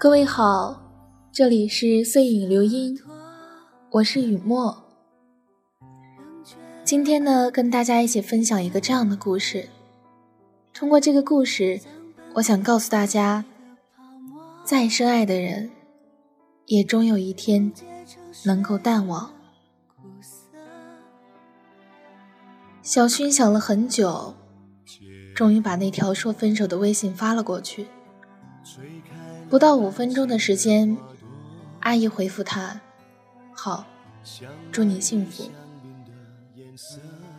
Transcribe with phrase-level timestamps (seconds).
[0.00, 0.80] 各位好，
[1.30, 2.98] 这里是碎影流音，
[3.90, 4.82] 我是雨墨。
[6.82, 9.68] 今天呢，跟大家一起分享一个这样的故事。
[10.72, 11.78] 通过这个故事，
[12.32, 13.44] 我想告诉大家，
[14.64, 15.70] 再深爱的人，
[16.64, 17.70] 也终有一天
[18.46, 19.30] 能够淡忘。
[22.80, 24.34] 小薰想了很久，
[25.34, 27.86] 终于把那条说分手的微信发了过去。
[29.50, 30.96] 不到五分钟的时间，
[31.80, 32.80] 阿姨回复他
[33.52, 33.84] ：“好，
[34.70, 35.50] 祝你幸福。”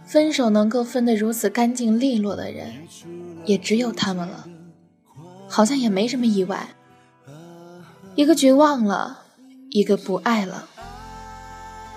[0.06, 2.74] 分手能够分得如此干净利落的人，
[3.46, 4.46] 也只有他们了。
[5.48, 6.68] 好像也没什么意外。
[8.16, 9.22] 一个绝望了，
[9.70, 10.68] 一个不爱了。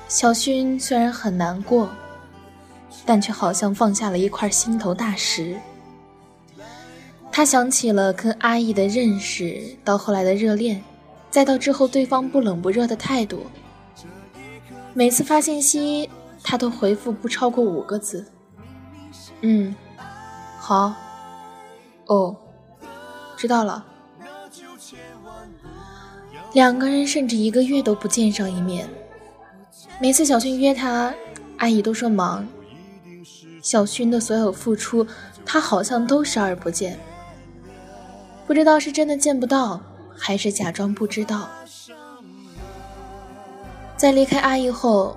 [0.06, 1.90] 小薰虽然很难过，
[3.04, 5.58] 但却好像放下了一块心头大石。
[7.36, 10.80] 他想起了跟阿义的认识，到后来的热恋，
[11.32, 13.44] 再到之后对方不冷不热的态度。
[14.92, 16.08] 每次发信息，
[16.44, 18.24] 他都回复不超过五个字
[19.42, 19.74] ：“嗯，
[20.60, 20.94] 好，
[22.06, 22.36] 哦，
[23.36, 23.84] 知道了。”
[26.54, 28.88] 两个人甚至一个月都不见上一面。
[30.00, 31.12] 每次小薰约他，
[31.56, 32.46] 阿姨都说忙。
[33.60, 35.04] 小薰的所有付出，
[35.44, 36.96] 他好像都视而不见。
[38.46, 39.80] 不知道是真的见不到，
[40.16, 41.48] 还是假装不知道。
[43.96, 45.16] 在离开阿姨后，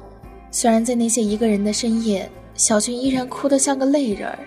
[0.50, 4.40] 虽然在那些一个人的深夜，小薰依然哭得像个泪人儿，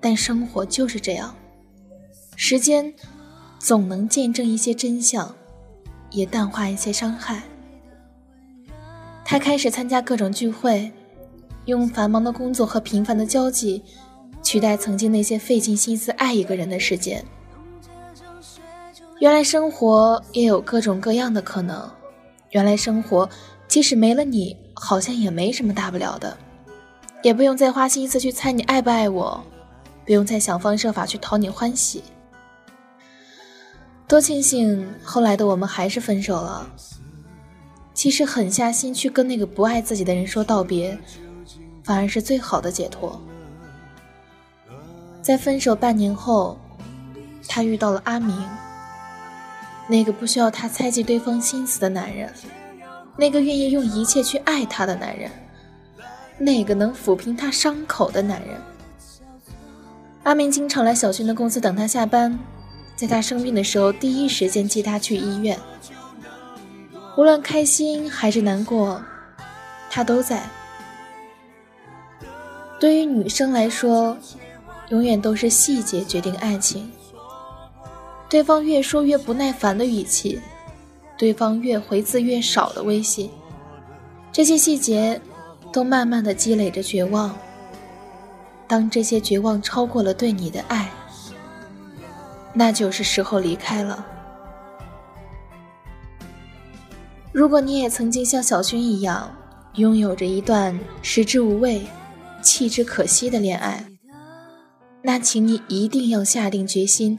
[0.00, 1.34] 但生活就是这样，
[2.34, 2.92] 时间
[3.58, 5.34] 总能见证一些真相，
[6.10, 7.42] 也淡化一些伤害。
[9.22, 10.90] 他开始参加各种聚会，
[11.66, 13.82] 用繁忙的工作和频繁的交际，
[14.42, 17.22] 取代曾经那些费尽心思爱一个人的时间。
[19.20, 21.90] 原来生活也有各种各样的可能，
[22.50, 23.28] 原来生活
[23.68, 26.36] 即使没了你，好像也没什么大不了的，
[27.22, 29.44] 也不用再花心思去猜你爱不爱我，
[30.06, 32.02] 不用再想方设法去讨你欢喜。
[34.08, 36.66] 多庆幸后来的我们还是分手了。
[37.92, 40.98] 其实狠下心去跟那个不爱自己的人说道别，
[41.84, 43.20] 反而是最好的解脱。
[45.20, 46.58] 在分手半年后，
[47.46, 48.34] 他遇到了阿明。
[49.90, 52.32] 那个不需要他猜忌对方心思的男人，
[53.16, 55.28] 那个愿意用一切去爱他的男人，
[56.38, 58.50] 那个能抚平他伤口的男人。
[60.22, 62.38] 阿明经常来小薰的公司等他下班，
[62.94, 65.58] 在他生病的时候第一时间接他去医院。
[67.16, 69.02] 无论开心还是难过，
[69.90, 70.48] 他都在。
[72.78, 74.16] 对于女生来说，
[74.90, 76.88] 永远都是细节决定爱情。
[78.30, 80.40] 对方越说越不耐烦的语气，
[81.18, 83.28] 对方越回字越少的微信，
[84.30, 85.20] 这些细节
[85.72, 87.36] 都慢慢的积累着绝望。
[88.68, 90.88] 当这些绝望超过了对你的爱，
[92.54, 94.06] 那就是时候离开了。
[97.32, 99.36] 如果你也曾经像小薰一样，
[99.74, 101.84] 拥有着一段食之无味、
[102.42, 103.84] 弃之可惜的恋爱，
[105.02, 107.18] 那请你一定要下定决心。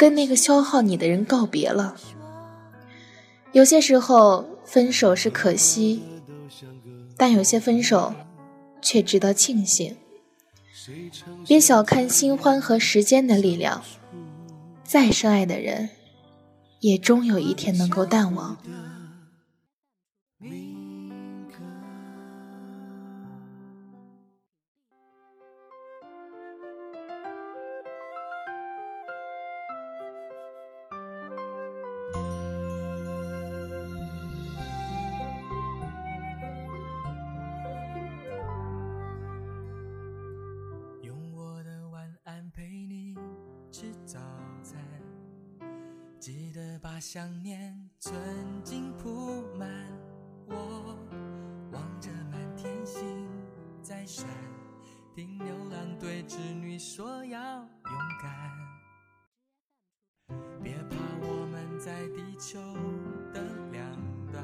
[0.00, 1.94] 跟那个消耗你的人告别了。
[3.52, 6.02] 有些时候，分手是可惜，
[7.18, 8.14] 但有些分手
[8.80, 9.94] 却值得庆幸。
[11.46, 13.82] 别小看新欢和时间的力量，
[14.82, 15.90] 再深爱的人，
[16.78, 18.56] 也终有一天能够淡忘。
[46.82, 48.18] 把想念存
[48.64, 49.68] 进铺满，
[50.46, 50.96] 我
[51.72, 53.28] 望着满天星
[53.82, 54.26] 在闪，
[55.14, 57.68] 听牛郎对织女说要勇
[58.22, 58.56] 敢。
[60.62, 62.58] 别怕，我们在地球
[63.34, 63.92] 的两
[64.32, 64.42] 端，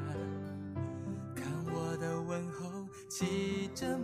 [1.35, 3.97] 看我的问候，骑着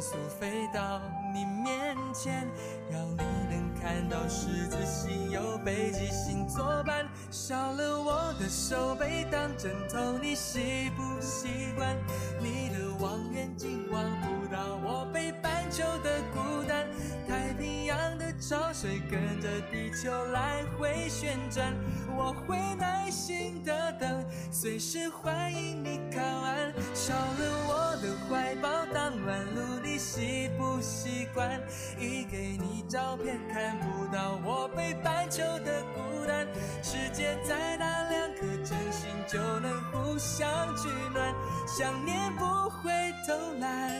[0.00, 1.00] 速飞到
[1.34, 2.48] 你面前，
[2.90, 7.06] 让你能看到十字星有北极星作伴。
[7.30, 11.96] 少了我的手背当枕头，你习不习惯？
[12.40, 16.86] 你的望远镜望不到我北半球的孤单。
[17.28, 18.30] 太平洋的。
[18.40, 21.74] 潮水跟着地球来回旋转，
[22.16, 26.72] 我会耐心的等，随时欢迎你靠岸。
[26.94, 31.60] 少了我的怀抱当暖炉，你习不习惯？
[31.98, 36.46] 一给你照片看不到我北半球的孤单。
[36.82, 41.34] 世界再大，两颗真心就能互相取暖，
[41.66, 42.90] 想念不会
[43.26, 43.92] 偷懒，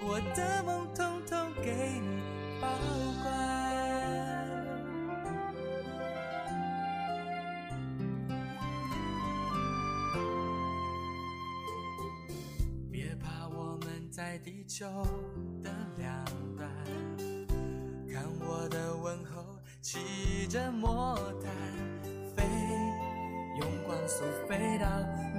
[0.00, 2.22] 我的梦统统给你
[2.60, 2.68] 保
[3.22, 3.71] 管。
[14.12, 14.86] 在地球
[15.64, 16.22] 的两
[16.54, 16.68] 端，
[18.12, 19.42] 看我的问候，
[19.80, 21.50] 骑着魔毯
[22.36, 22.44] 飞，
[23.58, 24.86] 用光速飞到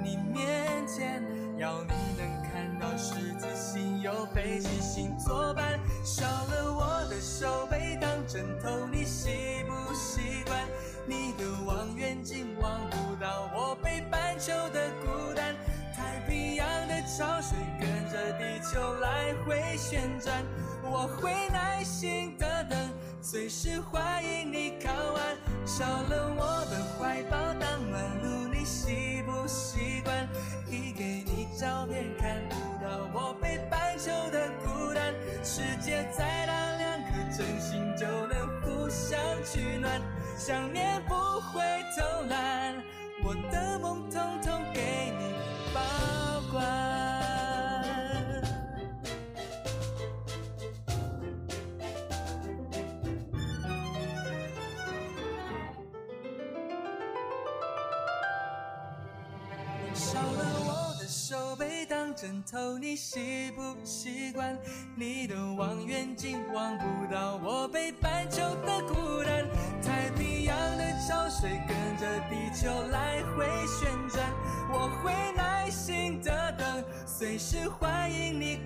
[0.03, 1.21] 你面前，
[1.59, 5.79] 要你能看到十字星有北极星作伴。
[6.03, 9.29] 少了我的手背当枕头，你习
[9.67, 10.67] 不习惯？
[11.05, 15.53] 你的望远镜望不到我北半球的孤单。
[15.95, 18.02] 太平洋的潮水跟
[18.73, 20.43] 就来回旋转，
[20.81, 22.75] 我会耐心的等，
[23.21, 25.37] 随时欢迎你靠岸。
[25.63, 30.27] 少了我的怀抱当暖炉，你习不习惯？
[30.67, 35.13] 一给你照片看不到我北半球的孤单。
[35.43, 40.01] 世界再大，两颗真心就能互相取暖，
[40.35, 41.61] 想念不会
[41.95, 42.73] 偷懒，
[43.23, 45.35] 我的梦统统给你
[45.75, 46.82] 保管。
[60.13, 64.55] 少了我的手背当枕头，你习不习惯？
[64.95, 69.43] 你的望远镜望不到我北半球的孤单。
[69.81, 74.31] 太平洋的潮水跟着地球来回旋转，
[74.71, 78.59] 我会耐心的等，随时欢迎你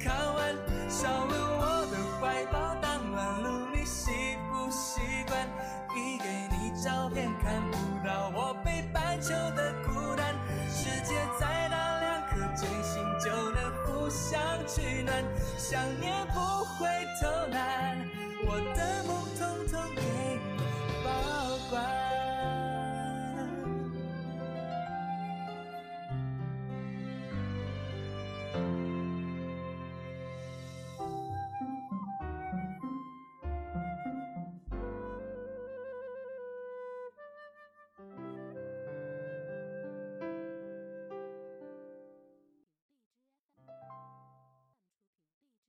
[15.57, 16.39] 想念不
[16.75, 16.87] 会
[17.21, 17.97] 偷懒，
[18.45, 20.63] 我的梦统统给你
[21.03, 21.07] 保
[21.69, 22.06] 管。